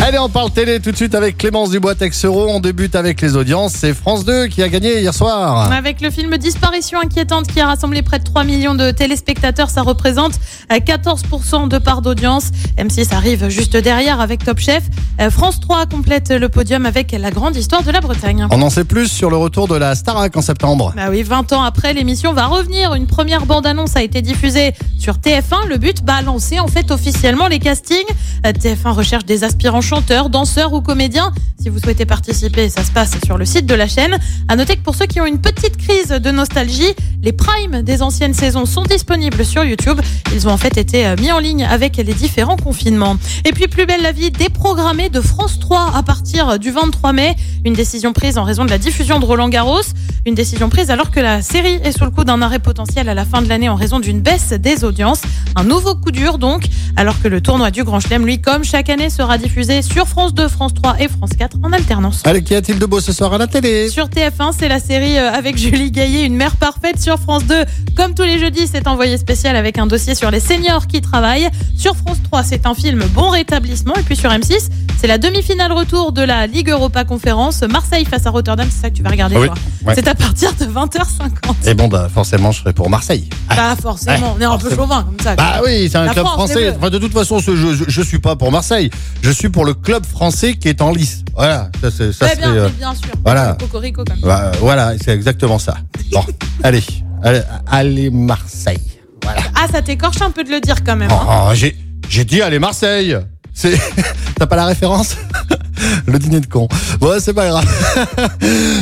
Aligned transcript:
Allez, 0.00 0.18
on 0.18 0.28
parle 0.28 0.50
télé 0.52 0.80
tout 0.80 0.92
de 0.92 0.96
suite 0.96 1.14
avec 1.14 1.36
Clémence 1.36 1.70
Dubois-Texero. 1.70 2.48
On 2.48 2.60
débute 2.60 2.94
avec 2.94 3.20
les 3.20 3.36
audiences. 3.36 3.72
C'est 3.72 3.92
France 3.92 4.24
2 4.24 4.46
qui 4.46 4.62
a 4.62 4.68
gagné 4.68 5.00
hier 5.00 5.12
soir. 5.12 5.70
Avec 5.72 6.00
le 6.00 6.10
film 6.10 6.38
Disparition 6.38 7.00
inquiétante 7.00 7.48
qui 7.48 7.60
a 7.60 7.66
rassemblé 7.66 8.02
près 8.02 8.20
de 8.20 8.24
3 8.24 8.44
millions 8.44 8.76
de 8.76 8.92
téléspectateurs, 8.92 9.70
ça 9.70 9.82
représente 9.82 10.34
euh, 10.72 10.76
14% 10.76 11.68
de 11.68 11.78
part 11.78 12.00
d'audience. 12.00 12.50
M6 12.78 13.12
arrive 13.12 13.48
juste 13.48 13.76
derrière 13.76 14.20
avec 14.20 14.44
Top 14.44 14.60
Chef. 14.60 14.84
Euh, 15.20 15.30
France 15.30 15.58
3 15.60 15.86
complète 15.86 16.30
le 16.30 16.48
podium 16.48 16.86
avec 16.86 17.12
la 17.12 17.30
grande 17.32 17.56
histoire 17.56 17.82
de 17.82 17.90
la 17.90 18.00
Bretagne. 18.00 18.46
On 18.50 18.62
en 18.62 18.70
sait 18.70 18.84
plus 18.84 19.08
sur 19.08 19.30
le 19.30 19.36
retour 19.36 19.66
de 19.66 19.74
la 19.74 19.96
Starac 19.96 20.34
en 20.36 20.42
septembre. 20.42 20.94
Bah 20.96 21.08
oui, 21.10 21.24
20 21.24 21.52
ans 21.52 21.62
après, 21.62 21.92
l'émission 21.92 22.32
va 22.32 22.46
revenir. 22.46 22.94
Une 22.94 23.06
première 23.08 23.46
bande-annonce 23.46 23.96
a 23.96 24.02
été 24.02 24.22
diffusée 24.22 24.72
sur 24.98 25.14
TF1. 25.16 25.66
Le 25.68 25.76
but, 25.76 26.04
bah, 26.04 26.22
lancer 26.22 26.60
en 26.60 26.68
fait 26.68 26.92
officiellement 26.92 27.48
les 27.48 27.58
castings. 27.58 27.98
Euh, 28.46 28.52
TF1 28.52 28.92
recherche 28.92 29.24
des 29.24 29.42
aspirants 29.42 29.80
chanteurs, 29.88 30.28
danseurs 30.28 30.74
ou 30.74 30.82
comédiens. 30.82 31.32
Si 31.58 31.70
vous 31.70 31.78
souhaitez 31.78 32.04
participer, 32.04 32.68
ça 32.68 32.84
se 32.84 32.90
passe 32.90 33.12
sur 33.24 33.38
le 33.38 33.46
site 33.46 33.64
de 33.64 33.74
la 33.74 33.88
chaîne. 33.88 34.18
À 34.46 34.54
noter 34.54 34.76
que 34.76 34.82
pour 34.82 34.94
ceux 34.94 35.06
qui 35.06 35.18
ont 35.18 35.24
une 35.24 35.40
petite 35.40 35.78
crise 35.78 36.08
de 36.08 36.30
nostalgie, 36.30 36.94
les 37.22 37.32
primes 37.32 37.80
des 37.80 38.02
anciennes 38.02 38.34
saisons 38.34 38.66
sont 38.66 38.82
disponibles 38.82 39.46
sur 39.46 39.64
YouTube. 39.64 39.98
Ils 40.34 40.46
ont 40.46 40.50
en 40.50 40.58
fait 40.58 40.76
été 40.76 41.06
euh, 41.06 41.16
mis 41.18 41.32
en 41.32 41.38
ligne 41.38 41.64
avec 41.64 41.96
les 41.96 42.12
différents 42.12 42.58
confinements. 42.58 43.16
Et 43.46 43.52
puis, 43.52 43.66
plus 43.66 43.86
belle 43.86 44.02
la 44.02 44.12
vie, 44.12 44.30
déprogrammée 44.30 45.08
de 45.08 45.22
France 45.22 45.58
3 45.58 45.92
à 45.94 46.02
partir 46.02 46.58
du 46.58 46.70
23 46.70 47.14
mai. 47.14 47.34
Une 47.64 47.72
décision 47.72 48.12
prise 48.12 48.36
en 48.36 48.44
raison 48.44 48.66
de 48.66 48.70
la 48.70 48.78
diffusion 48.78 49.18
de 49.18 49.24
Roland 49.24 49.48
Garros. 49.48 49.80
Une 50.26 50.34
décision 50.34 50.68
prise 50.68 50.90
alors 50.90 51.10
que 51.10 51.20
la 51.20 51.40
série 51.40 51.80
est 51.82 51.96
sous 51.96 52.04
le 52.04 52.10
coup 52.10 52.24
d'un 52.24 52.42
arrêt 52.42 52.58
potentiel 52.58 53.08
à 53.08 53.14
la 53.14 53.24
fin 53.24 53.40
de 53.40 53.48
l'année 53.48 53.70
en 53.70 53.74
raison 53.74 54.00
d'une 54.00 54.20
baisse 54.20 54.50
des 54.50 54.84
audiences. 54.84 55.22
Un 55.56 55.64
nouveau 55.64 55.94
coup 55.94 56.10
dur 56.10 56.36
donc, 56.36 56.64
alors 56.96 57.20
que 57.22 57.28
le 57.28 57.40
tournoi 57.40 57.70
du 57.70 57.84
Grand 57.84 58.00
Chelem, 58.00 58.26
lui, 58.26 58.40
comme 58.40 58.64
chaque 58.64 58.90
année, 58.90 59.08
sera 59.08 59.38
diffusé 59.38 59.77
sur 59.82 60.06
France 60.06 60.34
2, 60.34 60.48
France 60.48 60.74
3 60.74 60.96
et 61.00 61.08
France 61.08 61.30
4 61.38 61.56
en 61.62 61.72
alternance. 61.72 62.22
Allez, 62.24 62.42
qu'y 62.42 62.54
a-t-il 62.54 62.78
de 62.78 62.86
beau 62.86 63.00
ce 63.00 63.12
soir 63.12 63.32
à 63.34 63.38
la 63.38 63.46
télé? 63.46 63.88
Sur 63.88 64.06
TF1, 64.08 64.52
c'est 64.58 64.68
la 64.68 64.78
série 64.80 65.18
euh, 65.18 65.32
avec 65.32 65.56
Julie 65.56 65.90
Gaillet, 65.90 66.24
une 66.24 66.34
mère 66.36 66.56
parfaite. 66.56 67.00
Sur 67.00 67.18
France 67.18 67.44
2, 67.46 67.64
comme 67.96 68.14
tous 68.14 68.22
les 68.24 68.38
jeudis, 68.38 68.66
c'est 68.70 68.86
envoyé 68.88 69.16
spécial 69.18 69.56
avec 69.56 69.78
un 69.78 69.86
dossier 69.86 70.14
sur 70.14 70.30
les 70.30 70.40
seniors 70.40 70.86
qui 70.86 71.00
travaillent. 71.00 71.48
Sur 71.76 71.96
France 71.96 72.18
3, 72.24 72.42
c'est 72.42 72.66
un 72.66 72.74
film 72.74 73.04
Bon 73.14 73.30
rétablissement. 73.30 73.94
Et 73.96 74.02
puis 74.02 74.16
sur 74.16 74.30
M6, 74.30 74.68
c'est 75.00 75.06
la 75.06 75.18
demi-finale 75.18 75.72
retour 75.72 76.12
de 76.12 76.22
la 76.22 76.46
Ligue 76.46 76.70
Europa 76.70 77.04
Conférence. 77.04 77.62
Marseille 77.62 78.04
face 78.04 78.26
à 78.26 78.30
Rotterdam, 78.30 78.66
c'est 78.70 78.80
ça 78.82 78.90
que 78.90 78.96
tu 78.96 79.02
vas 79.02 79.10
regarder 79.10 79.36
Oui, 79.36 79.48
ouais. 79.86 79.94
C'est 79.94 80.08
à 80.08 80.14
partir 80.14 80.52
de 80.58 80.64
20h50. 80.64 81.66
Et 81.68 81.74
bon, 81.74 81.88
bah, 81.88 82.08
forcément, 82.12 82.52
je 82.52 82.60
serai 82.60 82.72
pour 82.72 82.90
Marseille. 82.90 83.28
Pas 83.48 83.76
forcément, 83.76 84.34
on 84.36 84.40
est 84.40 84.44
un 84.44 84.56
peu 84.58 84.70
forcément. 84.70 84.82
chauvin 84.82 85.02
comme 85.04 85.20
ça. 85.22 85.36
Bah 85.36 85.60
oui, 85.64 85.88
c'est 85.90 85.98
un 85.98 86.04
La 86.06 86.12
club 86.12 86.24
France, 86.24 86.50
français. 86.50 86.74
Enfin, 86.76 86.90
de 86.90 86.98
toute 86.98 87.12
façon, 87.12 87.40
ce- 87.40 87.56
je, 87.56 87.84
je 87.86 88.02
suis 88.02 88.18
pas 88.18 88.36
pour 88.36 88.50
Marseille. 88.50 88.90
Je 89.22 89.30
suis 89.30 89.48
pour 89.48 89.64
le 89.64 89.67
club 89.74 90.04
français 90.06 90.54
qui 90.54 90.68
est 90.68 90.80
en 90.82 90.92
lice. 90.92 91.22
Voilà, 91.34 91.70
ça, 91.80 91.90
c'est, 91.90 92.12
ça 92.12 92.34
bien, 92.34 92.52
euh, 92.54 92.68
bien 92.70 92.94
sûr. 92.94 93.10
voilà. 93.24 93.56
Cocorico 93.60 94.04
comme 94.04 94.20
ça. 94.20 94.26
bah, 94.26 94.52
voilà, 94.60 94.94
c'est 95.02 95.12
exactement 95.12 95.58
ça. 95.58 95.76
Bon, 96.12 96.24
allez, 96.62 96.82
allez, 97.22 97.42
allez 97.66 98.10
Marseille. 98.10 98.80
Voilà. 99.22 99.42
Ah, 99.54 99.66
ça 99.70 99.82
t'écorche 99.82 100.20
un 100.22 100.30
peu 100.30 100.44
de 100.44 100.50
le 100.50 100.60
dire 100.60 100.82
quand 100.84 100.96
même. 100.96 101.10
hein. 101.10 101.48
Oh, 101.50 101.54
j'ai, 101.54 101.76
j'ai 102.08 102.24
dit 102.24 102.40
allez 102.42 102.58
Marseille. 102.58 103.16
C'est, 103.54 103.76
t'as 104.38 104.46
pas 104.46 104.56
la 104.56 104.66
référence? 104.66 105.16
Le 106.06 106.18
dîner 106.18 106.40
de 106.40 106.46
con. 106.46 106.66
Bon, 107.00 107.20
c'est 107.20 107.32
pas 107.34 107.48
grave. 107.48 107.66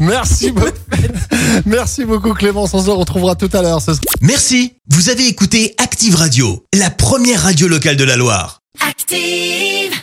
Merci 0.00 0.50
beaucoup. 0.50 0.70
Merci 1.66 2.04
beaucoup 2.06 2.32
Clémence. 2.32 2.72
On 2.72 2.82
se 2.82 2.88
retrouvera 2.90 3.34
tout 3.34 3.50
à 3.52 3.60
l'heure. 3.62 3.80
Merci, 4.22 4.74
vous 4.90 5.10
avez 5.10 5.26
écouté 5.26 5.74
Active 5.78 6.14
Radio, 6.16 6.64
la 6.74 6.88
première 6.90 7.42
radio 7.42 7.68
locale 7.68 7.96
de 7.96 8.04
la 8.04 8.16
Loire. 8.16 8.62
Active. 8.88 9.98